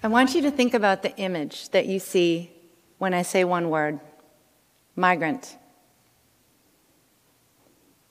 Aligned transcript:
I 0.00 0.06
want 0.06 0.36
you 0.36 0.42
to 0.42 0.50
think 0.52 0.74
about 0.74 1.02
the 1.02 1.16
image 1.16 1.70
that 1.70 1.86
you 1.86 1.98
see 1.98 2.52
when 2.98 3.12
I 3.14 3.22
say 3.22 3.42
one 3.42 3.68
word 3.68 3.98
migrant. 4.94 5.56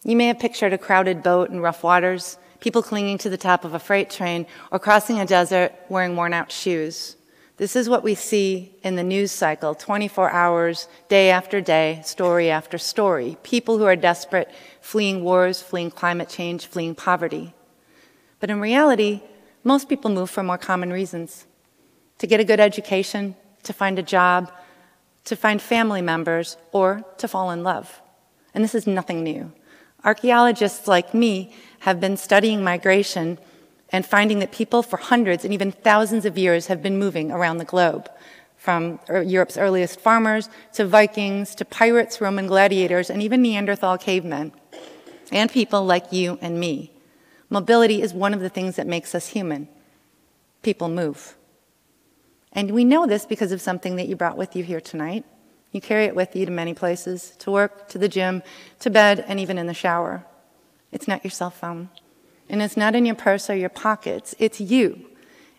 You 0.03 0.17
may 0.17 0.27
have 0.27 0.37
pictured 0.37 0.73
a 0.73 0.77
crowded 0.77 1.23
boat 1.23 1.49
in 1.49 1.61
rough 1.61 1.83
waters, 1.83 2.37
people 2.59 2.83
clinging 2.83 3.17
to 3.19 3.29
the 3.29 3.37
top 3.37 3.63
of 3.63 3.73
a 3.73 3.79
freight 3.79 4.09
train, 4.09 4.47
or 4.69 4.79
crossing 4.79 5.19
a 5.19 5.25
desert 5.25 5.71
wearing 5.87 6.17
worn 6.17 6.33
out 6.33 6.51
shoes. 6.51 7.15
This 7.55 7.73
is 7.75 7.87
what 7.87 8.03
we 8.03 8.15
see 8.15 8.75
in 8.83 8.95
the 8.95 9.03
news 9.03 9.31
cycle 9.31 9.73
24 9.73 10.29
hours, 10.29 10.89
day 11.07 11.29
after 11.29 11.61
day, 11.61 12.01
story 12.03 12.49
after 12.51 12.77
story. 12.77 13.37
People 13.43 13.77
who 13.77 13.85
are 13.85 13.95
desperate, 13.95 14.51
fleeing 14.81 15.23
wars, 15.23 15.61
fleeing 15.61 15.91
climate 15.91 16.27
change, 16.27 16.67
fleeing 16.67 16.95
poverty. 16.95 17.53
But 18.41 18.49
in 18.49 18.59
reality, 18.59 19.21
most 19.63 19.87
people 19.87 20.11
move 20.11 20.29
for 20.29 20.43
more 20.43 20.57
common 20.57 20.91
reasons 20.91 21.46
to 22.19 22.27
get 22.27 22.39
a 22.39 22.43
good 22.43 22.59
education, 22.59 23.35
to 23.63 23.73
find 23.73 23.99
a 23.99 24.03
job, 24.03 24.51
to 25.25 25.35
find 25.35 25.61
family 25.61 26.01
members, 26.01 26.57
or 26.71 27.03
to 27.17 27.27
fall 27.27 27.51
in 27.51 27.63
love. 27.63 28.01
And 28.53 28.63
this 28.63 28.75
is 28.75 28.87
nothing 28.87 29.23
new. 29.23 29.51
Archaeologists 30.03 30.87
like 30.87 31.13
me 31.13 31.53
have 31.79 31.99
been 31.99 32.17
studying 32.17 32.63
migration 32.63 33.37
and 33.89 34.05
finding 34.05 34.39
that 34.39 34.51
people 34.51 34.83
for 34.83 34.97
hundreds 34.97 35.45
and 35.45 35.53
even 35.53 35.71
thousands 35.71 36.25
of 36.25 36.37
years 36.37 36.67
have 36.67 36.81
been 36.81 36.97
moving 36.97 37.31
around 37.31 37.57
the 37.57 37.65
globe, 37.65 38.09
from 38.57 38.99
er, 39.09 39.21
Europe's 39.21 39.57
earliest 39.57 39.99
farmers 39.99 40.49
to 40.73 40.85
Vikings 40.85 41.55
to 41.55 41.65
pirates, 41.65 42.19
Roman 42.19 42.47
gladiators, 42.47 43.09
and 43.09 43.21
even 43.21 43.41
Neanderthal 43.41 43.97
cavemen, 43.97 44.51
and 45.31 45.51
people 45.51 45.85
like 45.85 46.11
you 46.11 46.37
and 46.41 46.59
me. 46.59 46.91
Mobility 47.49 48.01
is 48.01 48.13
one 48.13 48.33
of 48.33 48.41
the 48.41 48.49
things 48.49 48.75
that 48.75 48.87
makes 48.87 49.15
us 49.15 49.27
human. 49.27 49.69
People 50.63 50.89
move. 50.89 51.37
And 52.53 52.71
we 52.71 52.85
know 52.85 53.05
this 53.05 53.25
because 53.25 53.51
of 53.51 53.61
something 53.61 53.95
that 53.97 54.07
you 54.07 54.15
brought 54.15 54.37
with 54.37 54.55
you 54.55 54.63
here 54.63 54.81
tonight. 54.81 55.25
You 55.71 55.81
carry 55.81 56.05
it 56.05 56.15
with 56.15 56.35
you 56.35 56.45
to 56.45 56.51
many 56.51 56.73
places 56.73 57.35
to 57.39 57.51
work, 57.51 57.89
to 57.89 57.97
the 57.97 58.07
gym, 58.07 58.41
to 58.79 58.89
bed, 58.89 59.23
and 59.27 59.39
even 59.39 59.57
in 59.57 59.67
the 59.67 59.73
shower. 59.73 60.25
It's 60.91 61.07
not 61.07 61.23
your 61.23 61.31
cell 61.31 61.49
phone. 61.49 61.89
And 62.49 62.61
it's 62.61 62.77
not 62.77 62.95
in 62.95 63.05
your 63.05 63.15
purse 63.15 63.49
or 63.49 63.55
your 63.55 63.69
pockets. 63.69 64.33
It's 64.39 64.61
you. 64.61 65.05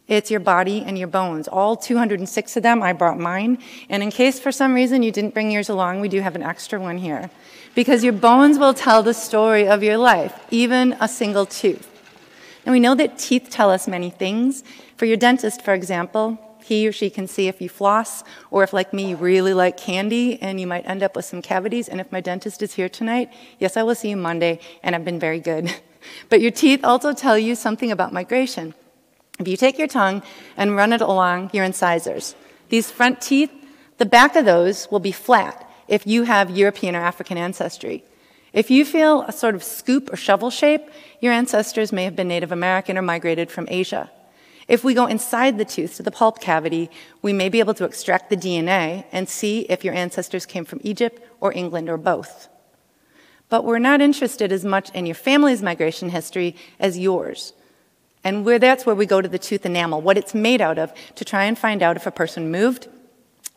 It's 0.06 0.30
your 0.30 0.40
body 0.40 0.82
and 0.86 0.98
your 0.98 1.08
bones. 1.08 1.46
All 1.48 1.76
206 1.76 2.56
of 2.56 2.62
them, 2.62 2.82
I 2.82 2.94
brought 2.94 3.18
mine. 3.18 3.58
And 3.90 4.02
in 4.02 4.10
case 4.10 4.40
for 4.40 4.50
some 4.50 4.72
reason 4.72 5.02
you 5.02 5.12
didn't 5.12 5.34
bring 5.34 5.50
yours 5.50 5.68
along, 5.68 6.00
we 6.00 6.08
do 6.08 6.20
have 6.20 6.34
an 6.34 6.42
extra 6.42 6.80
one 6.80 6.96
here. 6.96 7.30
Because 7.74 8.02
your 8.02 8.14
bones 8.14 8.58
will 8.58 8.72
tell 8.72 9.02
the 9.02 9.12
story 9.12 9.68
of 9.68 9.82
your 9.82 9.98
life, 9.98 10.40
even 10.50 10.96
a 10.98 11.08
single 11.08 11.44
tooth. 11.44 11.86
And 12.64 12.72
we 12.72 12.80
know 12.80 12.94
that 12.94 13.18
teeth 13.18 13.48
tell 13.50 13.70
us 13.70 13.86
many 13.86 14.08
things. 14.08 14.64
For 14.96 15.04
your 15.04 15.18
dentist, 15.18 15.62
for 15.62 15.74
example, 15.74 16.38
he 16.62 16.86
or 16.86 16.92
she 16.92 17.10
can 17.10 17.26
see 17.26 17.48
if 17.48 17.60
you 17.60 17.68
floss, 17.68 18.24
or 18.50 18.62
if, 18.62 18.72
like 18.72 18.92
me, 18.92 19.10
you 19.10 19.16
really 19.16 19.54
like 19.54 19.76
candy 19.76 20.40
and 20.42 20.60
you 20.60 20.66
might 20.66 20.88
end 20.88 21.02
up 21.02 21.16
with 21.16 21.24
some 21.24 21.42
cavities. 21.42 21.88
And 21.88 22.00
if 22.00 22.10
my 22.12 22.20
dentist 22.20 22.62
is 22.62 22.74
here 22.74 22.88
tonight, 22.88 23.32
yes, 23.58 23.76
I 23.76 23.82
will 23.82 23.94
see 23.94 24.10
you 24.10 24.16
Monday, 24.16 24.60
and 24.82 24.94
I've 24.94 25.04
been 25.04 25.20
very 25.20 25.40
good. 25.40 25.74
but 26.28 26.40
your 26.40 26.50
teeth 26.50 26.84
also 26.84 27.12
tell 27.12 27.38
you 27.38 27.54
something 27.54 27.90
about 27.90 28.12
migration. 28.12 28.74
If 29.38 29.46
you 29.46 29.56
take 29.56 29.78
your 29.78 29.88
tongue 29.88 30.22
and 30.56 30.74
run 30.74 30.92
it 30.92 31.00
along 31.00 31.50
your 31.52 31.64
incisors, 31.64 32.34
these 32.68 32.90
front 32.90 33.20
teeth, 33.20 33.52
the 33.98 34.06
back 34.06 34.36
of 34.36 34.44
those 34.44 34.90
will 34.90 35.00
be 35.00 35.12
flat 35.12 35.68
if 35.86 36.06
you 36.06 36.24
have 36.24 36.50
European 36.50 36.94
or 36.94 37.00
African 37.00 37.38
ancestry. 37.38 38.04
If 38.52 38.70
you 38.70 38.84
feel 38.84 39.22
a 39.22 39.32
sort 39.32 39.54
of 39.54 39.62
scoop 39.62 40.12
or 40.12 40.16
shovel 40.16 40.50
shape, 40.50 40.82
your 41.20 41.32
ancestors 41.32 41.92
may 41.92 42.04
have 42.04 42.16
been 42.16 42.28
Native 42.28 42.52
American 42.52 42.96
or 42.96 43.02
migrated 43.02 43.50
from 43.50 43.66
Asia. 43.70 44.10
If 44.68 44.84
we 44.84 44.92
go 44.92 45.06
inside 45.06 45.56
the 45.56 45.64
tooth 45.64 45.96
to 45.96 46.02
the 46.02 46.10
pulp 46.10 46.40
cavity, 46.40 46.90
we 47.22 47.32
may 47.32 47.48
be 47.48 47.58
able 47.58 47.74
to 47.74 47.84
extract 47.84 48.28
the 48.28 48.36
DNA 48.36 49.06
and 49.10 49.26
see 49.26 49.60
if 49.60 49.82
your 49.82 49.94
ancestors 49.94 50.44
came 50.44 50.66
from 50.66 50.80
Egypt 50.84 51.22
or 51.40 51.52
England 51.54 51.88
or 51.88 51.96
both. 51.96 52.48
But 53.48 53.64
we're 53.64 53.78
not 53.78 54.02
interested 54.02 54.52
as 54.52 54.66
much 54.66 54.90
in 54.90 55.06
your 55.06 55.14
family's 55.14 55.62
migration 55.62 56.10
history 56.10 56.54
as 56.78 56.98
yours. 56.98 57.54
And 58.22 58.44
where 58.44 58.58
that's 58.58 58.84
where 58.84 58.94
we 58.94 59.06
go 59.06 59.22
to 59.22 59.28
the 59.28 59.38
tooth 59.38 59.64
enamel, 59.64 60.02
what 60.02 60.18
it's 60.18 60.34
made 60.34 60.60
out 60.60 60.78
of, 60.78 60.92
to 61.14 61.24
try 61.24 61.44
and 61.44 61.58
find 61.58 61.82
out 61.82 61.96
if 61.96 62.06
a 62.06 62.10
person 62.10 62.50
moved 62.50 62.88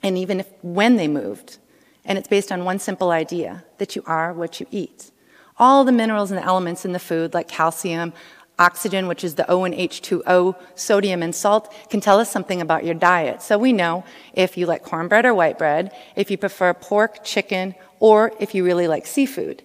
and 0.01 0.17
even 0.17 0.39
if, 0.39 0.47
when 0.61 0.95
they 0.95 1.09
moved. 1.09 1.57
And 2.05 2.17
it's 2.17 2.27
based 2.29 2.53
on 2.53 2.63
one 2.63 2.79
simple 2.79 3.11
idea 3.11 3.65
that 3.79 3.97
you 3.97 4.03
are 4.05 4.31
what 4.33 4.61
you 4.61 4.67
eat. 4.71 5.11
All 5.57 5.83
the 5.83 5.91
minerals 5.91 6.31
and 6.31 6.39
elements 6.39 6.85
in 6.85 6.93
the 6.93 6.99
food, 6.99 7.33
like 7.33 7.47
calcium, 7.47 8.13
Oxygen, 8.61 9.07
which 9.07 9.23
is 9.23 9.33
the 9.35 9.49
O 9.49 9.63
and 9.63 9.73
H2O, 9.73 10.55
sodium 10.75 11.23
and 11.23 11.33
salt, 11.33 11.73
can 11.89 11.99
tell 11.99 12.19
us 12.19 12.29
something 12.29 12.61
about 12.61 12.85
your 12.85 12.93
diet. 12.93 13.41
So 13.41 13.57
we 13.57 13.73
know 13.73 14.03
if 14.33 14.55
you 14.55 14.67
like 14.67 14.83
cornbread 14.83 15.25
or 15.25 15.33
white 15.33 15.57
bread, 15.57 15.91
if 16.15 16.29
you 16.29 16.37
prefer 16.37 16.71
pork, 16.75 17.23
chicken, 17.23 17.73
or 17.99 18.31
if 18.39 18.53
you 18.53 18.63
really 18.63 18.87
like 18.87 19.07
seafood. 19.07 19.63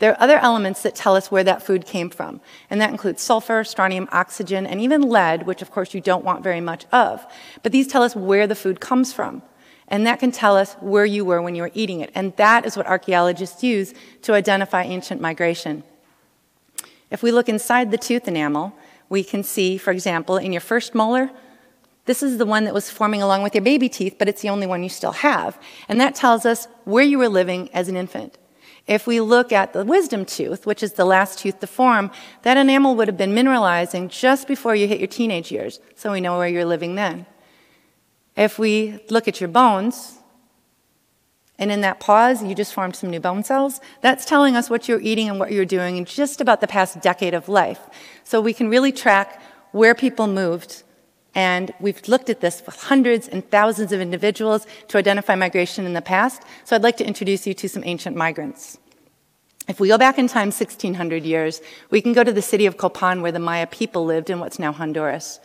There 0.00 0.10
are 0.10 0.20
other 0.20 0.38
elements 0.38 0.82
that 0.82 0.96
tell 0.96 1.14
us 1.14 1.30
where 1.30 1.44
that 1.44 1.62
food 1.62 1.86
came 1.86 2.10
from, 2.10 2.40
and 2.68 2.80
that 2.80 2.90
includes 2.90 3.22
sulfur, 3.22 3.62
strontium, 3.62 4.08
oxygen, 4.10 4.66
and 4.66 4.80
even 4.80 5.02
lead, 5.02 5.46
which 5.46 5.62
of 5.62 5.70
course 5.70 5.94
you 5.94 6.00
don't 6.00 6.24
want 6.24 6.42
very 6.42 6.60
much 6.60 6.86
of. 6.90 7.24
But 7.62 7.70
these 7.70 7.86
tell 7.86 8.02
us 8.02 8.16
where 8.16 8.48
the 8.48 8.56
food 8.56 8.80
comes 8.80 9.12
from. 9.12 9.42
And 9.86 10.04
that 10.08 10.18
can 10.18 10.32
tell 10.32 10.56
us 10.56 10.74
where 10.80 11.04
you 11.04 11.24
were 11.24 11.40
when 11.40 11.54
you 11.54 11.62
were 11.62 11.70
eating 11.74 12.00
it. 12.00 12.10
And 12.16 12.34
that 12.36 12.66
is 12.66 12.76
what 12.76 12.86
archaeologists 12.86 13.62
use 13.62 13.94
to 14.22 14.34
identify 14.34 14.82
ancient 14.82 15.20
migration. 15.20 15.84
If 17.12 17.22
we 17.22 17.30
look 17.30 17.48
inside 17.48 17.90
the 17.90 17.98
tooth 17.98 18.26
enamel, 18.26 18.74
we 19.10 19.22
can 19.22 19.44
see, 19.44 19.76
for 19.76 19.90
example, 19.90 20.38
in 20.38 20.50
your 20.50 20.62
first 20.62 20.94
molar, 20.94 21.30
this 22.06 22.22
is 22.22 22.38
the 22.38 22.46
one 22.46 22.64
that 22.64 22.72
was 22.72 22.90
forming 22.90 23.20
along 23.20 23.42
with 23.42 23.54
your 23.54 23.62
baby 23.62 23.90
teeth, 23.90 24.16
but 24.18 24.28
it's 24.28 24.40
the 24.40 24.48
only 24.48 24.66
one 24.66 24.82
you 24.82 24.88
still 24.88 25.12
have. 25.12 25.60
And 25.88 26.00
that 26.00 26.14
tells 26.14 26.46
us 26.46 26.66
where 26.84 27.04
you 27.04 27.18
were 27.18 27.28
living 27.28 27.68
as 27.74 27.88
an 27.88 27.96
infant. 27.96 28.38
If 28.86 29.06
we 29.06 29.20
look 29.20 29.52
at 29.52 29.74
the 29.74 29.84
wisdom 29.84 30.24
tooth, 30.24 30.64
which 30.64 30.82
is 30.82 30.94
the 30.94 31.04
last 31.04 31.38
tooth 31.38 31.60
to 31.60 31.66
form, 31.66 32.10
that 32.42 32.56
enamel 32.56 32.96
would 32.96 33.08
have 33.08 33.18
been 33.18 33.34
mineralizing 33.34 34.08
just 34.08 34.48
before 34.48 34.74
you 34.74 34.88
hit 34.88 34.98
your 34.98 35.06
teenage 35.06 35.52
years, 35.52 35.80
so 35.94 36.12
we 36.12 36.20
know 36.22 36.38
where 36.38 36.48
you're 36.48 36.64
living 36.64 36.94
then. 36.94 37.26
If 38.36 38.58
we 38.58 38.98
look 39.10 39.28
at 39.28 39.38
your 39.38 39.48
bones, 39.48 40.18
and 41.58 41.70
in 41.70 41.80
that 41.82 42.00
pause, 42.00 42.42
you 42.42 42.54
just 42.54 42.72
formed 42.74 42.96
some 42.96 43.10
new 43.10 43.20
bone 43.20 43.44
cells. 43.44 43.80
That's 44.00 44.24
telling 44.24 44.56
us 44.56 44.70
what 44.70 44.88
you're 44.88 45.00
eating 45.00 45.28
and 45.28 45.38
what 45.38 45.52
you're 45.52 45.64
doing 45.64 45.96
in 45.96 46.04
just 46.04 46.40
about 46.40 46.60
the 46.60 46.66
past 46.66 47.00
decade 47.00 47.34
of 47.34 47.48
life. 47.48 47.80
So 48.24 48.40
we 48.40 48.52
can 48.52 48.68
really 48.68 48.92
track 48.92 49.40
where 49.72 49.94
people 49.94 50.26
moved. 50.26 50.82
And 51.34 51.72
we've 51.80 52.06
looked 52.08 52.28
at 52.28 52.40
this 52.40 52.62
with 52.66 52.76
hundreds 52.82 53.28
and 53.28 53.48
thousands 53.50 53.92
of 53.92 54.00
individuals 54.00 54.66
to 54.88 54.98
identify 54.98 55.34
migration 55.34 55.86
in 55.86 55.92
the 55.94 56.02
past. 56.02 56.42
So 56.64 56.76
I'd 56.76 56.82
like 56.82 56.98
to 56.98 57.06
introduce 57.06 57.46
you 57.46 57.54
to 57.54 57.68
some 57.68 57.82
ancient 57.86 58.16
migrants. 58.16 58.78
If 59.68 59.78
we 59.78 59.88
go 59.88 59.96
back 59.96 60.18
in 60.18 60.26
time 60.26 60.48
1600 60.48 61.24
years, 61.24 61.60
we 61.90 62.02
can 62.02 62.12
go 62.12 62.24
to 62.24 62.32
the 62.32 62.42
city 62.42 62.66
of 62.66 62.76
Copan 62.76 63.22
where 63.22 63.32
the 63.32 63.38
Maya 63.38 63.66
people 63.66 64.04
lived 64.04 64.28
in 64.28 64.40
what's 64.40 64.58
now 64.58 64.72
Honduras. 64.72 65.38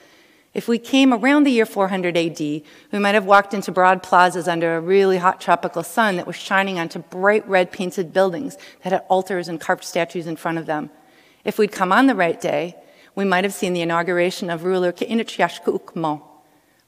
If 0.57 0.68
we 0.68 0.79
came 0.79 1.13
around 1.13 1.44
the 1.44 1.51
year 1.51 1.68
400 1.68 2.18
AD, 2.18 2.40
we 2.40 2.63
might 2.94 3.13
have 3.13 3.25
walked 3.25 3.53
into 3.53 3.72
broad 3.72 4.01
plazas 4.01 4.47
under 4.47 4.75
a 4.75 4.81
really 4.81 5.19
hot 5.19 5.40
tropical 5.40 5.84
sun 5.84 6.16
that 6.16 6.25
was 6.25 6.35
shining 6.35 6.79
onto 6.79 6.97
bright 6.97 7.47
red 7.47 7.72
painted 7.72 8.12
buildings 8.12 8.57
that 8.81 8.91
had 8.91 9.03
altars 9.07 9.47
and 9.47 9.62
carved 9.62 9.84
statues 9.84 10.25
in 10.25 10.35
front 10.35 10.57
of 10.57 10.66
them. 10.66 10.90
If 11.45 11.59
we'd 11.59 11.72
come 11.72 11.91
on 11.91 12.07
the 12.07 12.16
right 12.16 12.41
day, 12.41 12.75
we 13.13 13.23
might 13.23 13.44
have 13.44 13.53
seen 13.53 13.73
the 13.73 13.84
inauguration 13.84 14.50
of 14.50 14.63
ruler 14.63 14.91
K'inich 14.91 15.38
Yax 15.38 15.62
K'uk' 15.63 15.95
Mo'. 15.95 16.28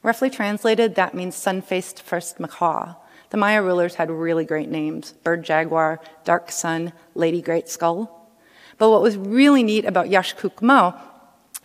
Roughly 0.02 0.32
translated, 0.32 0.96
that 0.96 1.14
means 1.14 1.36
sun-faced 1.36 2.02
first 2.02 2.40
macaw. 2.40 2.96
The 3.30 3.38
Maya 3.38 3.62
rulers 3.62 3.94
had 3.94 4.10
really 4.10 4.46
great 4.46 4.70
names, 4.70 5.14
Bird 5.24 5.44
Jaguar, 5.44 6.02
Dark 6.24 6.52
Sun, 6.52 6.92
Lady 7.14 7.40
Great 7.40 7.70
Skull. 7.70 8.32
But 8.80 8.90
what 8.90 9.04
was 9.04 9.16
really 9.16 9.62
neat 9.62 9.86
about 9.86 10.08
Yax 10.08 10.36
K'uk' 10.36 10.64
Mo' 10.64 11.00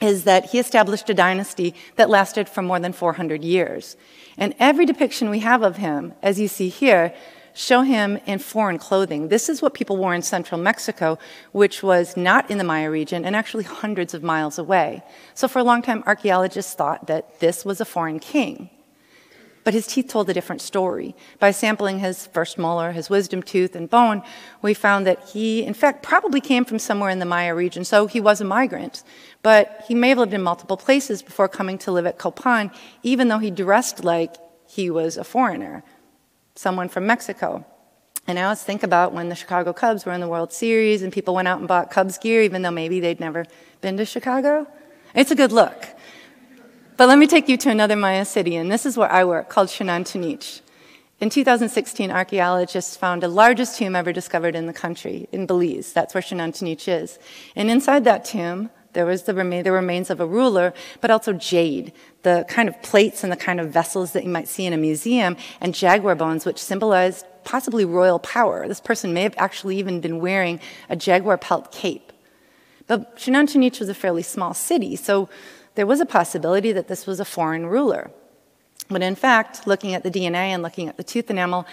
is 0.01 0.25
that 0.25 0.47
he 0.47 0.59
established 0.59 1.09
a 1.09 1.15
dynasty 1.15 1.75
that 1.97 2.11
lasted 2.11 2.49
for 2.49 2.63
more 2.63 2.81
than 2.81 2.93
400 2.93 3.45
years. 3.45 3.97
And 4.37 4.55
every 4.59 4.87
depiction 4.87 5.31
we 5.31 5.41
have 5.41 5.63
of 5.63 5.77
him, 5.77 6.15
as 6.23 6.41
you 6.41 6.49
see 6.49 6.69
here, 6.69 7.15
show 7.55 7.83
him 7.83 8.19
in 8.27 8.41
foreign 8.41 8.79
clothing. 8.79 9.29
This 9.29 9.49
is 9.49 9.63
what 9.63 9.75
people 9.75 9.97
wore 9.97 10.13
in 10.13 10.23
central 10.23 10.61
Mexico, 10.61 11.19
which 11.53 11.83
was 11.83 12.17
not 12.17 12.51
in 12.51 12.59
the 12.59 12.65
Maya 12.65 12.91
region 12.91 13.25
and 13.25 13.37
actually 13.37 13.65
hundreds 13.65 14.13
of 14.13 14.23
miles 14.23 14.59
away. 14.59 15.03
So 15.35 15.47
for 15.47 15.61
a 15.61 15.65
long 15.65 15.81
time, 15.81 16.03
archaeologists 16.07 16.75
thought 16.75 17.07
that 17.07 17.39
this 17.39 17.65
was 17.65 17.81
a 17.81 17.85
foreign 17.85 18.19
king. 18.19 18.71
But 19.65 19.73
his 19.75 19.87
teeth 19.87 20.09
told 20.09 20.29
a 20.29 20.35
different 20.35 20.61
story. 20.61 21.17
By 21.39 21.51
sampling 21.51 21.99
his 21.99 22.27
first 22.27 22.59
molar, 22.59 22.93
his 22.93 23.09
wisdom 23.09 23.43
tooth, 23.43 23.75
and 23.75 23.89
bone, 23.89 24.23
we 24.61 24.75
found 24.75 25.07
that 25.07 25.31
he, 25.31 25.65
in 25.65 25.73
fact, 25.73 26.03
probably 26.03 26.41
came 26.41 26.67
from 26.67 26.79
somewhere 26.79 27.09
in 27.09 27.19
the 27.19 27.25
Maya 27.25 27.55
region, 27.55 27.85
so 27.85 28.07
he 28.07 28.21
was 28.21 28.43
a 28.43 28.45
migrant. 28.45 29.03
But 29.43 29.85
he 29.89 29.95
may 29.95 30.11
have 30.11 30.19
lived 30.19 30.35
in 30.35 30.43
multiple 30.43 30.77
places 30.77 31.23
before 31.23 31.49
coming 31.49 31.79
to 31.79 31.93
live 31.93 32.05
at 32.07 32.19
Copan, 32.19 32.71
even 33.03 33.29
though 33.29 33.39
he 33.39 33.51
dressed 33.51 34.05
like 34.05 34.37
he 34.69 34.91
was 34.91 35.17
a 35.17 35.25
foreigner, 35.25 35.83
someone 36.55 36.91
from 36.91 37.07
Mexico. 37.07 37.65
And 38.27 38.39
I 38.39 38.45
always 38.45 38.63
think 38.63 38.83
about 38.83 39.13
when 39.13 39.29
the 39.29 39.35
Chicago 39.35 39.73
Cubs 39.73 40.05
were 40.05 40.13
in 40.13 40.21
the 40.21 40.29
World 40.29 40.53
Series 40.53 41.03
and 41.03 41.13
people 41.13 41.35
went 41.35 41.49
out 41.49 41.59
and 41.59 41.69
bought 41.69 41.91
Cubs 41.91 42.19
gear, 42.19 42.43
even 42.43 42.63
though 42.63 42.71
maybe 42.71 43.01
they'd 43.01 43.21
never 43.21 43.45
been 43.81 43.97
to 43.99 44.05
Chicago. 44.05 44.67
It's 45.15 45.31
a 45.31 45.35
good 45.35 45.53
look. 45.53 45.87
But 46.97 47.09
let 47.09 47.19
me 47.19 47.27
take 47.27 47.49
you 47.49 47.57
to 47.57 47.71
another 47.71 47.97
Maya 47.97 48.25
city, 48.25 48.55
and 48.55 48.71
this 48.71 48.87
is 48.87 48.97
where 48.97 49.11
I 49.11 49.25
work, 49.25 49.49
called 49.49 49.67
Xunantunich. 49.67 50.61
In 51.19 51.29
2016, 51.29 52.13
archaeologists 52.13 52.97
found 52.97 53.21
the 53.21 53.29
largest 53.29 53.79
tomb 53.79 53.97
ever 53.97 54.13
discovered 54.13 54.55
in 54.55 54.67
the 54.67 54.73
country, 54.73 55.29
in 55.33 55.45
Belize. 55.45 55.93
That's 55.93 56.15
where 56.15 56.23
Xunantunich 56.23 56.87
is. 56.87 57.19
And 57.57 57.69
inside 57.69 58.05
that 58.05 58.25
tomb, 58.25 58.71
there 58.93 59.07
was 59.07 59.25
the, 59.25 59.33
the 59.33 59.73
remains 59.73 60.09
of 60.09 60.21
a 60.21 60.27
ruler, 60.27 60.73
but 61.01 61.11
also 61.11 61.33
jade, 61.33 61.93
the 62.23 62.47
kind 62.49 62.69
of 62.69 62.81
plates 62.81 63.25
and 63.25 63.33
the 63.33 63.37
kind 63.37 63.59
of 63.59 63.71
vessels 63.71 64.13
that 64.13 64.23
you 64.23 64.31
might 64.31 64.47
see 64.47 64.65
in 64.65 64.73
a 64.73 64.77
museum, 64.77 65.37
and 65.61 65.75
jaguar 65.75 66.15
bones, 66.15 66.47
which 66.47 66.63
symbolized 66.63 67.27
possibly 67.43 67.85
royal 67.85 68.21
power. 68.21 68.69
This 68.69 68.81
person 68.81 69.13
may 69.13 69.23
have 69.23 69.35
actually 69.37 69.79
even 69.79 70.01
been 70.01 70.21
wearing 70.21 70.61
a 70.89 70.95
jaguar 70.95 71.39
pelt 71.39 71.73
cape. 71.73 72.13
But 72.87 73.17
Xunantunich 73.17 73.81
was 73.81 73.89
a 73.89 73.95
fairly 73.95 74.23
small 74.23 74.55
city, 74.55 74.95
so 74.95 75.29
there 75.75 75.87
was 75.87 76.01
a 76.01 76.07
possibility 76.07 76.73
that 76.73 76.89
this 76.89 77.07
was 77.07 77.21
a 77.21 77.25
foreign 77.25 77.67
ruler. 77.67 78.11
But 78.89 79.03
in 79.03 79.15
fact, 79.15 79.67
looking 79.67 79.95
at 79.95 80.03
the 80.03 80.11
DNA 80.11 80.49
and 80.53 80.63
looking 80.63 80.89
at 80.89 80.97
the 80.97 81.05
tooth 81.05 81.31
enamel, 81.31 81.67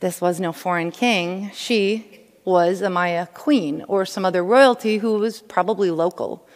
this 0.00 0.20
was 0.20 0.40
no 0.40 0.52
foreign 0.52 0.90
king. 0.90 1.50
She 1.54 2.20
was 2.44 2.80
a 2.80 2.90
Maya 2.90 3.26
queen 3.26 3.84
or 3.88 4.06
some 4.06 4.24
other 4.24 4.42
royalty 4.42 4.98
who 4.98 5.14
was 5.18 5.42
probably 5.42 5.90
local. 5.90 6.46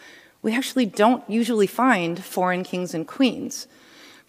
We 0.41 0.55
actually 0.55 0.85
don't 0.85 1.27
usually 1.29 1.67
find 1.67 2.23
foreign 2.23 2.63
kings 2.63 2.93
and 2.93 3.07
queens. 3.07 3.67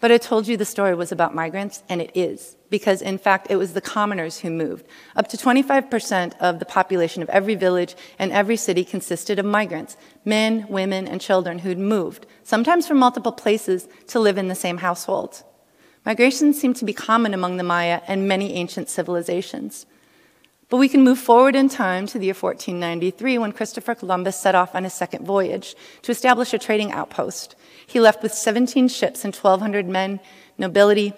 But 0.05 0.11
I 0.11 0.19
told 0.19 0.47
you 0.47 0.55
the 0.55 0.65
story 0.65 0.93
was 0.93 1.11
about 1.11 1.33
migrants, 1.33 1.81
and 1.89 1.99
it 1.99 2.11
is, 2.13 2.57
because 2.69 3.01
in 3.01 3.17
fact 3.17 3.47
it 3.49 3.55
was 3.55 3.73
the 3.73 3.81
commoners 3.81 4.41
who 4.41 4.51
moved. 4.51 4.85
Up 5.15 5.27
to 5.29 5.35
25% 5.35 6.37
of 6.39 6.59
the 6.59 6.65
population 6.65 7.23
of 7.23 7.29
every 7.31 7.55
village 7.55 7.95
and 8.19 8.31
every 8.31 8.55
city 8.55 8.85
consisted 8.85 9.39
of 9.39 9.47
migrants 9.47 9.97
men, 10.23 10.67
women, 10.69 11.07
and 11.07 11.19
children 11.19 11.57
who'd 11.57 11.79
moved, 11.79 12.27
sometimes 12.43 12.87
from 12.87 12.99
multiple 12.99 13.31
places, 13.31 13.87
to 14.05 14.19
live 14.19 14.37
in 14.37 14.47
the 14.47 14.53
same 14.53 14.77
household. 14.77 15.41
Migration 16.05 16.53
seemed 16.53 16.75
to 16.75 16.85
be 16.85 16.93
common 16.93 17.33
among 17.33 17.57
the 17.57 17.63
Maya 17.63 18.01
and 18.07 18.27
many 18.27 18.53
ancient 18.53 18.89
civilizations. 18.89 19.87
But 20.69 20.77
we 20.77 20.89
can 20.89 21.03
move 21.03 21.19
forward 21.19 21.55
in 21.55 21.69
time 21.69 22.07
to 22.07 22.17
the 22.17 22.25
year 22.25 22.33
1493 22.33 23.37
when 23.37 23.51
Christopher 23.51 23.93
Columbus 23.93 24.35
set 24.35 24.55
off 24.55 24.73
on 24.73 24.83
his 24.83 24.93
second 24.93 25.25
voyage 25.25 25.75
to 26.01 26.11
establish 26.11 26.53
a 26.53 26.57
trading 26.57 26.91
outpost. 26.91 27.55
He 27.85 27.99
left 27.99 28.23
with 28.23 28.33
17 28.33 28.87
ships 28.87 29.23
and 29.23 29.35
1,200 29.35 29.87
men, 29.87 30.19
nobility, 30.57 31.13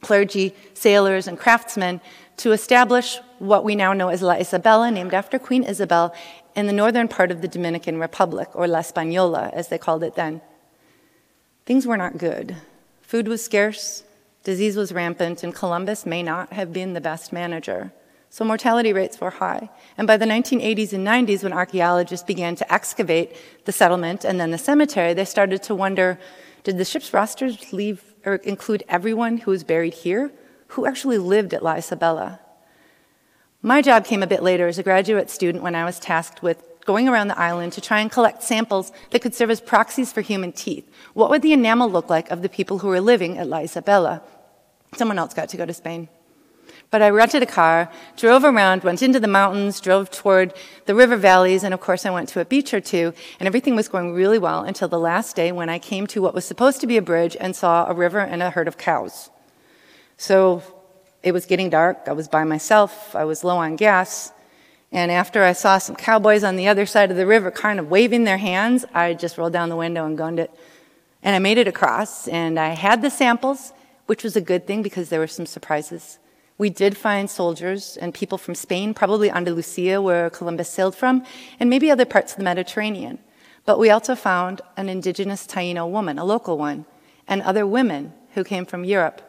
clergy, 0.00 0.54
sailors, 0.74 1.26
and 1.26 1.38
craftsmen 1.38 2.00
to 2.36 2.52
establish 2.52 3.18
what 3.38 3.64
we 3.64 3.74
now 3.74 3.92
know 3.92 4.10
as 4.10 4.22
La 4.22 4.36
Isabela, 4.36 4.92
named 4.92 5.14
after 5.14 5.38
Queen 5.38 5.64
Isabel, 5.64 6.14
in 6.54 6.66
the 6.66 6.72
northern 6.72 7.08
part 7.08 7.32
of 7.32 7.42
the 7.42 7.48
Dominican 7.48 7.98
Republic, 7.98 8.48
or 8.54 8.68
La 8.68 8.78
Española, 8.78 9.52
as 9.52 9.68
they 9.68 9.78
called 9.78 10.04
it 10.04 10.14
then. 10.14 10.40
Things 11.66 11.86
were 11.86 11.96
not 11.96 12.18
good. 12.18 12.56
Food 13.02 13.26
was 13.26 13.44
scarce, 13.44 14.04
disease 14.44 14.76
was 14.76 14.92
rampant, 14.92 15.42
and 15.42 15.54
Columbus 15.54 16.06
may 16.06 16.22
not 16.22 16.52
have 16.52 16.72
been 16.72 16.92
the 16.92 17.00
best 17.00 17.32
manager 17.32 17.92
so 18.34 18.44
mortality 18.44 18.92
rates 18.92 19.20
were 19.20 19.30
high. 19.30 19.70
And 19.96 20.08
by 20.08 20.16
the 20.16 20.24
1980s 20.24 20.92
and 20.92 21.06
90s, 21.06 21.44
when 21.44 21.52
archaeologists 21.52 22.26
began 22.26 22.56
to 22.56 22.74
excavate 22.74 23.36
the 23.64 23.70
settlement 23.70 24.24
and 24.24 24.40
then 24.40 24.50
the 24.50 24.58
cemetery, 24.58 25.14
they 25.14 25.24
started 25.24 25.62
to 25.62 25.72
wonder 25.72 26.18
did 26.64 26.76
the 26.76 26.84
ship's 26.84 27.14
rosters 27.14 27.72
leave 27.72 28.02
or 28.26 28.34
include 28.36 28.82
everyone 28.88 29.38
who 29.38 29.52
was 29.52 29.62
buried 29.62 29.94
here? 29.94 30.32
Who 30.74 30.84
actually 30.84 31.18
lived 31.18 31.54
at 31.54 31.62
La 31.62 31.76
Isabela? 31.76 32.40
My 33.62 33.80
job 33.80 34.04
came 34.04 34.24
a 34.24 34.26
bit 34.26 34.42
later 34.42 34.66
as 34.66 34.80
a 34.80 34.82
graduate 34.82 35.30
student 35.30 35.62
when 35.62 35.76
I 35.76 35.84
was 35.84 36.00
tasked 36.00 36.42
with 36.42 36.60
going 36.84 37.08
around 37.08 37.28
the 37.28 37.38
island 37.38 37.72
to 37.74 37.80
try 37.80 38.00
and 38.00 38.10
collect 38.10 38.42
samples 38.42 38.90
that 39.10 39.22
could 39.22 39.36
serve 39.36 39.50
as 39.50 39.60
proxies 39.60 40.12
for 40.12 40.22
human 40.22 40.50
teeth. 40.50 40.90
What 41.12 41.30
would 41.30 41.42
the 41.42 41.52
enamel 41.52 41.88
look 41.88 42.10
like 42.10 42.32
of 42.32 42.42
the 42.42 42.48
people 42.48 42.80
who 42.80 42.88
were 42.88 43.00
living 43.00 43.38
at 43.38 43.46
La 43.46 43.58
Isabela? 43.58 44.22
Someone 44.96 45.20
else 45.20 45.34
got 45.34 45.50
to 45.50 45.56
go 45.56 45.64
to 45.64 45.72
Spain. 45.72 46.08
But 46.90 47.02
I 47.02 47.10
rented 47.10 47.42
a 47.42 47.46
car, 47.46 47.90
drove 48.16 48.44
around, 48.44 48.84
went 48.84 49.02
into 49.02 49.18
the 49.18 49.26
mountains, 49.26 49.80
drove 49.80 50.10
toward 50.10 50.54
the 50.86 50.94
river 50.94 51.16
valleys, 51.16 51.64
and 51.64 51.74
of 51.74 51.80
course 51.80 52.06
I 52.06 52.10
went 52.10 52.28
to 52.30 52.40
a 52.40 52.44
beach 52.44 52.72
or 52.72 52.80
two, 52.80 53.12
and 53.40 53.46
everything 53.46 53.74
was 53.74 53.88
going 53.88 54.12
really 54.12 54.38
well 54.38 54.62
until 54.62 54.88
the 54.88 54.98
last 54.98 55.34
day 55.34 55.50
when 55.50 55.68
I 55.68 55.78
came 55.78 56.06
to 56.08 56.22
what 56.22 56.34
was 56.34 56.44
supposed 56.44 56.80
to 56.82 56.86
be 56.86 56.96
a 56.96 57.02
bridge 57.02 57.36
and 57.40 57.56
saw 57.56 57.86
a 57.86 57.94
river 57.94 58.20
and 58.20 58.42
a 58.42 58.50
herd 58.50 58.68
of 58.68 58.78
cows. 58.78 59.30
So 60.16 60.62
it 61.22 61.32
was 61.32 61.46
getting 61.46 61.70
dark, 61.70 62.04
I 62.06 62.12
was 62.12 62.28
by 62.28 62.44
myself, 62.44 63.16
I 63.16 63.24
was 63.24 63.42
low 63.42 63.56
on 63.56 63.76
gas, 63.76 64.32
and 64.92 65.10
after 65.10 65.42
I 65.42 65.54
saw 65.54 65.78
some 65.78 65.96
cowboys 65.96 66.44
on 66.44 66.54
the 66.54 66.68
other 66.68 66.86
side 66.86 67.10
of 67.10 67.16
the 67.16 67.26
river 67.26 67.50
kind 67.50 67.80
of 67.80 67.90
waving 67.90 68.22
their 68.22 68.38
hands, 68.38 68.84
I 68.94 69.14
just 69.14 69.36
rolled 69.36 69.52
down 69.52 69.68
the 69.68 69.76
window 69.76 70.06
and 70.06 70.16
gunned 70.16 70.38
it. 70.38 70.52
And 71.20 71.34
I 71.34 71.40
made 71.40 71.58
it 71.58 71.66
across, 71.66 72.28
and 72.28 72.60
I 72.60 72.68
had 72.68 73.02
the 73.02 73.10
samples, 73.10 73.72
which 74.06 74.22
was 74.22 74.36
a 74.36 74.40
good 74.40 74.68
thing 74.68 74.82
because 74.82 75.08
there 75.08 75.18
were 75.18 75.26
some 75.26 75.46
surprises. 75.46 76.18
We 76.56 76.70
did 76.70 76.96
find 76.96 77.28
soldiers 77.28 77.96
and 77.96 78.14
people 78.14 78.38
from 78.38 78.54
Spain, 78.54 78.94
probably 78.94 79.30
Andalusia, 79.30 80.00
where 80.00 80.30
Columbus 80.30 80.70
sailed 80.70 80.94
from, 80.94 81.24
and 81.58 81.68
maybe 81.68 81.90
other 81.90 82.04
parts 82.04 82.32
of 82.32 82.38
the 82.38 82.44
Mediterranean. 82.44 83.18
But 83.64 83.78
we 83.78 83.90
also 83.90 84.14
found 84.14 84.60
an 84.76 84.88
indigenous 84.88 85.46
Taino 85.46 85.90
woman, 85.90 86.18
a 86.18 86.24
local 86.24 86.56
one, 86.56 86.84
and 87.26 87.42
other 87.42 87.66
women 87.66 88.12
who 88.34 88.44
came 88.44 88.66
from 88.66 88.84
Europe. 88.84 89.20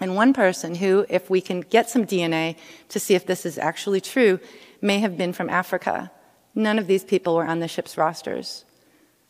And 0.00 0.16
one 0.16 0.32
person 0.32 0.74
who, 0.74 1.06
if 1.08 1.30
we 1.30 1.40
can 1.40 1.60
get 1.60 1.88
some 1.88 2.06
DNA 2.06 2.56
to 2.88 2.98
see 2.98 3.14
if 3.14 3.26
this 3.26 3.46
is 3.46 3.56
actually 3.56 4.00
true, 4.00 4.40
may 4.80 4.98
have 4.98 5.16
been 5.16 5.32
from 5.32 5.48
Africa. 5.48 6.10
None 6.54 6.78
of 6.78 6.86
these 6.86 7.04
people 7.04 7.36
were 7.36 7.46
on 7.46 7.60
the 7.60 7.68
ship's 7.68 7.96
rosters. 7.96 8.64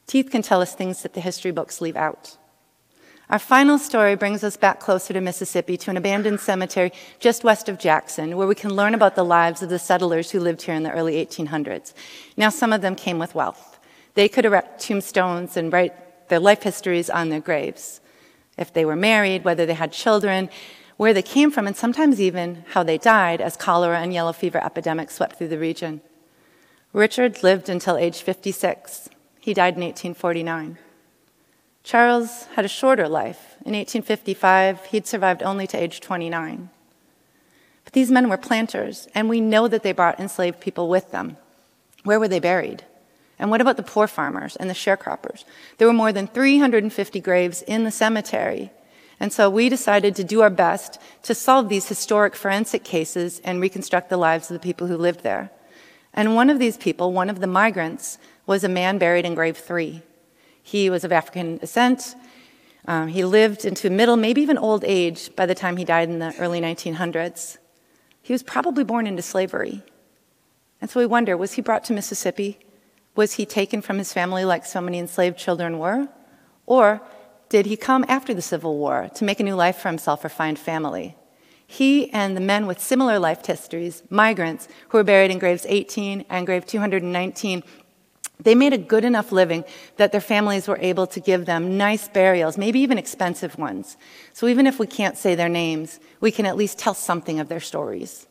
Teeth 0.07 0.31
can 0.31 0.43
tell 0.43 0.61
us 0.61 0.75
things 0.75 1.03
that 1.03 1.15
the 1.15 1.21
history 1.21 1.53
books 1.53 1.81
leave 1.81 1.97
out. 1.97 2.37
Our 3.33 3.39
final 3.39 3.79
story 3.79 4.15
brings 4.15 4.45
us 4.45 4.59
back 4.59 4.79
closer 4.79 5.15
to 5.15 5.21
Mississippi 5.23 5.79
to 5.79 5.91
an 5.91 5.97
abandoned 5.97 6.39
cemetery 6.39 6.93
just 7.19 7.45
west 7.45 7.67
of 7.67 7.79
Jackson, 7.79 8.37
where 8.37 8.47
we 8.47 8.55
can 8.55 8.75
learn 8.75 8.93
about 8.93 9.15
the 9.15 9.25
lives 9.25 9.63
of 9.63 9.71
the 9.71 9.79
settlers 9.79 10.31
who 10.31 10.39
lived 10.39 10.61
here 10.61 10.75
in 10.75 10.83
the 10.83 10.91
early 10.91 11.15
1800s. 11.15 11.95
Now, 12.37 12.51
some 12.51 12.75
of 12.75 12.83
them 12.83 12.95
came 12.95 13.19
with 13.19 13.35
wealth. 13.35 13.81
They 14.13 14.29
could 14.29 14.45
erect 14.45 14.83
tombstones 14.83 15.57
and 15.57 15.73
write 15.73 16.29
their 16.29 16.41
life 16.41 16.63
histories 16.63 17.09
on 17.09 17.31
their 17.31 17.41
graves. 17.41 18.03
If 18.59 18.71
they 18.71 18.85
were 18.85 18.97
married, 18.97 19.45
whether 19.45 19.65
they 19.65 19.73
had 19.73 19.93
children, 19.93 20.51
where 20.99 21.15
they 21.15 21.23
came 21.23 21.51
from, 21.51 21.67
and 21.67 21.75
sometimes 21.75 22.21
even 22.21 22.67
how 22.73 22.83
they 22.83 22.99
died 22.99 23.41
as 23.41 23.57
cholera 23.57 23.99
and 24.01 24.13
yellow 24.13 24.35
fever 24.35 24.63
epidemics 24.63 25.15
swept 25.15 25.37
through 25.37 25.49
the 25.49 25.59
region. 25.59 26.03
Richard 26.93 27.43
lived 27.43 27.71
until 27.71 27.97
age 27.97 28.21
56. 28.21 29.09
He 29.41 29.55
died 29.55 29.77
in 29.77 29.81
1849. 29.81 30.77
Charles 31.83 32.45
had 32.55 32.65
a 32.65 32.69
shorter 32.69 33.09
life. 33.09 33.57
In 33.65 33.75
1855, 33.75 34.87
he'd 34.87 35.07
survived 35.07 35.43
only 35.43 35.67
to 35.67 35.77
age 35.77 36.01
29. 36.01 36.71
But 37.85 37.93
these 37.93 38.11
men 38.11 38.29
were 38.29 38.37
planters, 38.37 39.09
and 39.15 39.29
we 39.29 39.41
know 39.41 39.67
that 39.69 39.83
they 39.83 39.93
brought 39.93 40.21
enslaved 40.21 40.61
people 40.61 40.89
with 40.89 41.11
them. 41.11 41.37
Where 42.05 42.21
were 42.21 42.29
they 42.29 42.41
buried? 42.41 42.85
And 43.39 43.51
what 43.51 43.61
about 43.61 43.77
the 43.77 43.83
poor 43.83 44.07
farmers 44.07 44.55
and 44.57 44.71
the 44.71 44.75
sharecroppers? 44.75 45.45
There 45.79 45.89
were 45.89 45.93
more 45.93 46.13
than 46.13 46.29
350 46.29 47.21
graves 47.21 47.63
in 47.63 47.83
the 47.83 47.91
cemetery. 47.91 48.71
And 49.19 49.33
so 49.33 49.51
we 49.51 49.69
decided 49.69 50.15
to 50.17 50.25
do 50.25 50.43
our 50.43 50.51
best 50.51 51.01
to 51.25 51.35
solve 51.35 51.69
these 51.69 51.89
historic 51.89 52.37
forensic 52.37 52.85
cases 52.85 53.41
and 53.45 53.61
reconstruct 53.61 54.11
the 54.11 54.17
lives 54.17 54.51
of 54.51 54.55
the 54.55 54.65
people 54.65 54.87
who 54.87 54.97
lived 54.97 55.23
there. 55.23 55.51
And 56.15 56.37
one 56.37 56.51
of 56.51 56.59
these 56.59 56.77
people, 56.77 57.13
one 57.13 57.31
of 57.31 57.41
the 57.41 57.47
migrants, 57.47 58.19
was 58.47 58.63
a 58.63 58.69
man 58.69 58.99
buried 58.99 59.25
in 59.25 59.35
grave 59.35 59.57
three. 59.57 60.03
He 60.63 60.89
was 60.89 61.05
of 61.05 61.13
African 61.13 61.59
descent. 61.59 62.15
Um, 62.87 63.09
he 63.09 63.25
lived 63.25 63.65
into 63.65 63.91
middle, 63.91 64.17
maybe 64.17 64.41
even 64.41 64.59
old 64.59 64.85
age 64.85 65.35
by 65.37 65.47
the 65.47 65.55
time 65.55 65.77
he 65.77 65.85
died 65.85 66.09
in 66.09 66.19
the 66.19 66.35
early 66.39 66.61
1900s. 66.61 67.59
He 68.23 68.33
was 68.33 68.43
probably 68.43 68.85
born 68.85 69.07
into 69.07 69.23
slavery. 69.23 69.83
And 70.81 70.91
so 70.91 71.01
we 71.01 71.07
wonder 71.07 71.37
was 71.37 71.53
he 71.53 71.63
brought 71.63 71.85
to 71.85 71.93
Mississippi? 71.93 72.59
Was 73.15 73.35
he 73.35 73.45
taken 73.45 73.83
from 73.83 73.99
his 73.99 74.13
family 74.13 74.45
like 74.45 74.65
so 74.65 74.81
many 74.81 74.99
enslaved 74.99 75.39
children 75.39 75.79
were? 75.79 76.09
Or 76.67 77.03
did 77.49 77.67
he 77.67 77.77
come 77.77 78.05
after 78.09 78.33
the 78.33 78.43
Civil 78.43 78.79
War 78.79 79.11
to 79.15 79.25
make 79.25 79.39
a 79.39 79.45
new 79.45 79.55
life 79.55 79.77
for 79.77 79.89
himself 79.89 80.25
or 80.25 80.29
find 80.29 80.59
family? 80.59 81.17
He 81.67 82.11
and 82.13 82.37
the 82.37 82.41
men 82.41 82.67
with 82.67 82.81
similar 82.81 83.19
life 83.19 83.45
histories, 83.47 84.03
migrants, 84.11 84.69
who 84.89 84.99
were 84.99 85.05
buried 85.05 85.31
in 85.31 85.39
graves 85.39 85.67
18 85.69 86.25
and 86.29 86.47
grave 86.47 86.67
219, 86.67 87.63
they 88.43 88.55
made 88.55 88.73
a 88.73 88.79
good 88.79 89.05
enough 89.05 89.33
living 89.33 89.65
that 89.97 90.13
their 90.13 90.21
families 90.21 90.69
were 90.69 90.79
able 90.81 91.07
to 91.09 91.21
give 91.21 91.47
them 91.47 91.77
nice 91.77 92.09
burials, 92.09 92.59
maybe 92.59 92.81
even 92.81 92.99
expensive 92.99 93.59
ones. 93.59 93.97
So 94.33 94.49
even 94.49 94.67
if 94.67 94.79
we 94.79 94.87
can't 94.87 95.17
say 95.17 95.35
their 95.35 95.49
names, 95.49 96.01
we 96.21 96.31
can 96.31 96.47
at 96.47 96.57
least 96.57 96.79
tell 96.79 96.95
something 96.95 97.41
of 97.41 97.49
their 97.49 97.61
stories. 97.61 98.27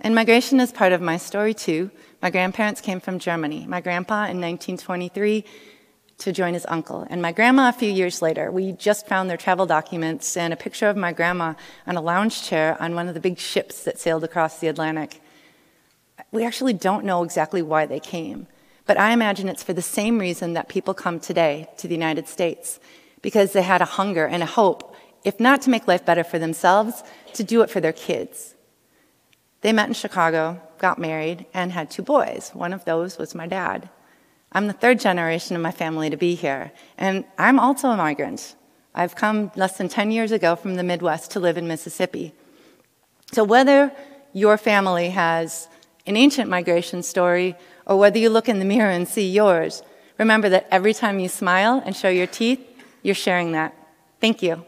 And 0.00 0.14
migration 0.14 0.60
is 0.60 0.72
part 0.72 0.92
of 0.92 1.00
my 1.00 1.16
story 1.16 1.54
too. 1.54 1.90
My 2.20 2.30
grandparents 2.30 2.80
came 2.80 3.00
from 3.00 3.18
Germany. 3.18 3.66
My 3.66 3.80
grandpa 3.80 4.24
in 4.24 4.40
1923 4.40 5.44
to 6.18 6.32
join 6.32 6.54
his 6.54 6.64
uncle, 6.68 7.06
and 7.10 7.20
my 7.20 7.30
grandma 7.30 7.68
a 7.68 7.72
few 7.72 7.90
years 7.90 8.22
later. 8.22 8.50
We 8.50 8.72
just 8.72 9.06
found 9.06 9.28
their 9.28 9.36
travel 9.36 9.66
documents 9.66 10.36
and 10.36 10.52
a 10.52 10.56
picture 10.56 10.88
of 10.88 10.96
my 10.96 11.12
grandma 11.12 11.54
on 11.86 11.96
a 11.96 12.00
lounge 12.00 12.42
chair 12.42 12.76
on 12.80 12.94
one 12.94 13.08
of 13.08 13.14
the 13.14 13.20
big 13.20 13.38
ships 13.38 13.84
that 13.84 13.98
sailed 13.98 14.24
across 14.24 14.58
the 14.58 14.68
Atlantic. 14.68 15.20
We 16.32 16.44
actually 16.44 16.72
don't 16.72 17.04
know 17.04 17.22
exactly 17.22 17.62
why 17.62 17.86
they 17.86 18.00
came. 18.00 18.46
But 18.86 18.98
I 18.98 19.12
imagine 19.12 19.48
it's 19.48 19.64
for 19.64 19.72
the 19.72 19.82
same 19.82 20.18
reason 20.18 20.54
that 20.54 20.68
people 20.68 20.94
come 20.94 21.20
today 21.20 21.68
to 21.78 21.88
the 21.88 21.94
United 21.94 22.28
States, 22.28 22.80
because 23.20 23.52
they 23.52 23.62
had 23.62 23.82
a 23.82 23.96
hunger 23.98 24.26
and 24.26 24.42
a 24.42 24.46
hope, 24.46 24.94
if 25.24 25.40
not 25.40 25.60
to 25.62 25.70
make 25.70 25.88
life 25.88 26.06
better 26.06 26.22
for 26.22 26.38
themselves, 26.38 27.02
to 27.34 27.42
do 27.42 27.62
it 27.62 27.70
for 27.70 27.80
their 27.80 27.92
kids. 27.92 28.54
They 29.62 29.72
met 29.72 29.88
in 29.88 29.94
Chicago, 29.94 30.60
got 30.78 30.98
married, 30.98 31.46
and 31.52 31.72
had 31.72 31.90
two 31.90 32.02
boys. 32.02 32.50
One 32.54 32.72
of 32.72 32.84
those 32.84 33.18
was 33.18 33.34
my 33.34 33.48
dad. 33.48 33.88
I'm 34.52 34.68
the 34.68 34.72
third 34.72 35.00
generation 35.00 35.56
of 35.56 35.62
my 35.62 35.72
family 35.72 36.08
to 36.08 36.16
be 36.16 36.36
here, 36.36 36.70
and 36.96 37.24
I'm 37.36 37.58
also 37.58 37.88
a 37.88 37.96
migrant. 37.96 38.54
I've 38.94 39.16
come 39.16 39.50
less 39.56 39.76
than 39.76 39.88
10 39.88 40.12
years 40.12 40.30
ago 40.30 40.54
from 40.54 40.76
the 40.76 40.84
Midwest 40.84 41.32
to 41.32 41.40
live 41.40 41.58
in 41.58 41.66
Mississippi. 41.66 42.32
So, 43.32 43.42
whether 43.42 43.92
your 44.32 44.56
family 44.56 45.10
has 45.10 45.68
an 46.06 46.16
ancient 46.16 46.48
migration 46.48 47.02
story 47.02 47.56
or 47.86 47.98
whether 47.98 48.18
you 48.18 48.28
look 48.28 48.48
in 48.48 48.58
the 48.58 48.64
mirror 48.64 48.90
and 48.90 49.08
see 49.08 49.30
yours, 49.30 49.82
remember 50.18 50.48
that 50.48 50.66
every 50.70 50.92
time 50.92 51.18
you 51.18 51.28
smile 51.28 51.82
and 51.84 51.96
show 51.96 52.08
your 52.08 52.26
teeth, 52.26 52.60
you're 53.02 53.14
sharing 53.14 53.52
that. 53.52 53.74
Thank 54.20 54.42
you. 54.42 54.64